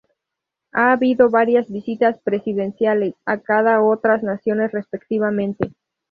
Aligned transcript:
Ha 0.71 0.93
habido 0.93 1.29
varias 1.29 1.69
visitas 1.71 2.19
presidenciales 2.23 3.13
a 3.23 3.37
cada 3.37 3.83
otras 3.83 4.23
naciones 4.23 4.71
respectivamente. 4.71 5.73